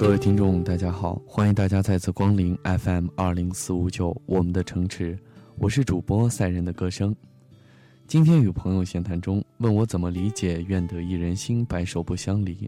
[0.00, 5.18] 各位听众，大家好，欢迎大家再次光临 FM 二零四五九我们的城池，
[5.58, 7.14] 我是主播赛人的歌声。
[8.06, 12.66] 今天与朋友闲谈中，问我怎么理解“愿得一人心，白首不相离”。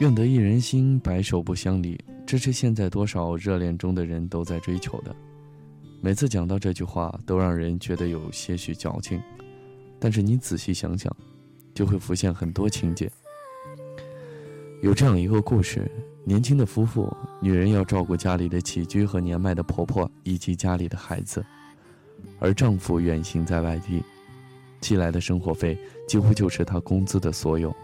[0.00, 5.14] 愿得一人心，白首不相离，这是现在多少热恋中的人都在追求的。
[6.00, 9.22] 每次讲到这句话，都让人觉得有些许矫情，
[10.00, 11.16] 但是你仔细想想，
[11.72, 13.08] 就会浮现很多情节。
[14.82, 15.90] 有这样一个故事：
[16.22, 21.44] 年轻的夫妇，女人要照顾家里的起居和年迈的婆婆以及家里的孩子，
[22.38, 24.02] 而丈夫远行在外地，
[24.80, 27.74] 寄来的生活费几乎就是他工资的所有。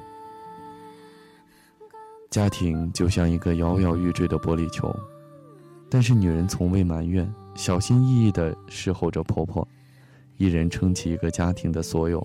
[2.31, 4.95] 家庭就像一个摇摇欲坠的玻璃球，
[5.89, 9.67] 但是女人从未埋怨，小心翼翼地侍候着婆婆，
[10.37, 12.25] 一人撑起一个家庭的所有。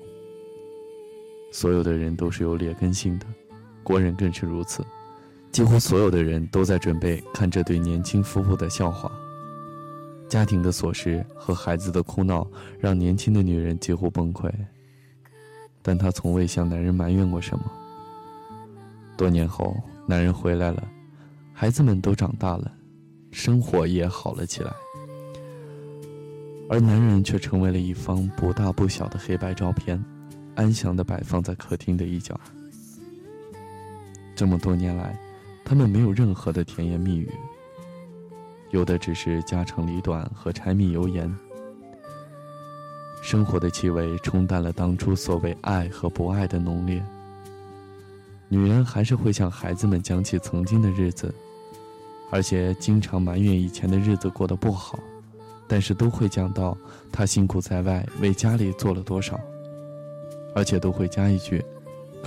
[1.51, 3.25] 所有的人都是有劣根性的。
[3.87, 4.85] 国人更是如此，
[5.49, 9.09] 几乎所有的人都在准备看这对年轻夫妇的笑话。
[10.27, 12.45] 家庭的琐事和孩子的哭闹
[12.81, 14.51] 让年轻的女人几乎崩溃，
[15.81, 17.63] 但她从未向男人埋怨过什么。
[19.15, 19.73] 多年后，
[20.05, 20.85] 男人回来了，
[21.53, 22.69] 孩子们都长大了，
[23.31, 24.73] 生活也好了起来，
[26.69, 30.03] 而男人却成为了一方不大不小的黑白照片，
[30.55, 32.37] 安详地摆放在客厅的一角。
[34.37, 35.17] 这么多年来，
[35.65, 37.27] 他们没有任何的甜言蜜语，
[38.69, 41.35] 有的只是家长里短和柴米油盐。
[43.23, 47.03] 生活的气味冲淡了当初所谓爱和不爱的浓烈。
[48.47, 51.33] 女人还是会向孩子们讲起曾经的日子，
[52.29, 54.99] 而且经常埋怨以前的日子过得不好，
[55.67, 56.77] 但是都会讲到
[57.11, 59.39] 她辛苦在外为家里做了多少，
[60.53, 61.65] 而且都会加一句。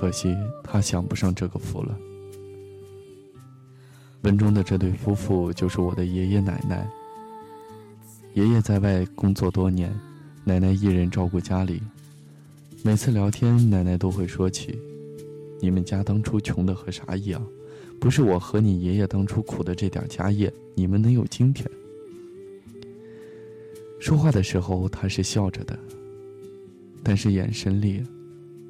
[0.00, 0.34] 可惜
[0.64, 1.94] 他享不上这个福了。
[4.22, 6.90] 文中的这对夫妇就是我的爷爷奶奶。
[8.32, 9.94] 爷爷在外工作多年，
[10.42, 11.82] 奶奶一人照顾家里。
[12.82, 14.78] 每次聊天，奶奶都会说起
[15.60, 17.46] ：“你们家当初穷的和啥一样？
[18.00, 21.70] 不是我和你爷爷当初苦的这点家业，你们能有今天？”
[24.00, 25.78] 说话的时候，他是笑着的，
[27.04, 28.02] 但是眼神里……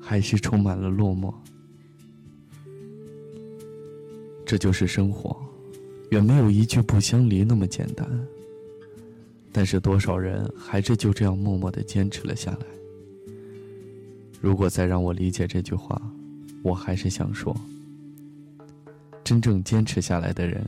[0.01, 1.33] 还是充满了落寞。
[4.45, 5.37] 这就是生活，
[6.11, 8.09] 远没有一句不相离那么简单。
[9.53, 12.67] 但是多少人还是就这样默默的坚持了下来。
[14.41, 16.01] 如果再让我理解这句话，
[16.63, 17.55] 我还是想说：
[19.23, 20.65] 真正坚持下来的人，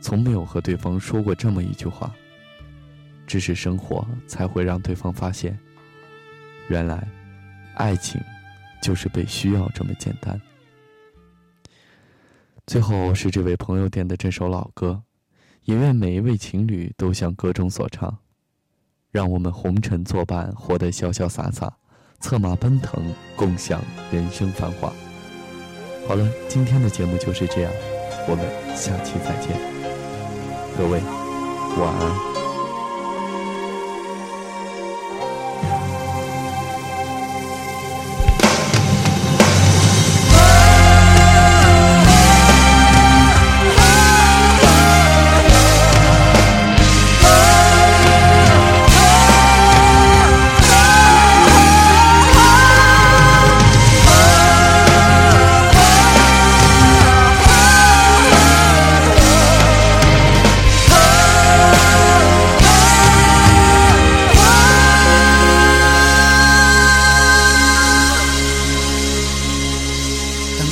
[0.00, 2.14] 从没有和对方说过这么一句话。
[3.26, 5.58] 只是生活才会让对方发现，
[6.68, 7.08] 原来，
[7.76, 8.20] 爱情。
[8.82, 10.38] 就是被需要这么简单。
[12.66, 15.02] 最后是这位朋友点的这首老歌，
[15.64, 18.18] 也愿每一位情侣都像歌中所唱，
[19.10, 21.74] 让我们红尘作伴，活得潇潇洒洒，
[22.20, 23.02] 策马奔腾，
[23.36, 23.82] 共享
[24.12, 24.92] 人生繁华。
[26.06, 27.72] 好了，今天的节目就是这样，
[28.28, 29.56] 我们下期再见，
[30.76, 31.00] 各位
[31.80, 32.31] 晚安。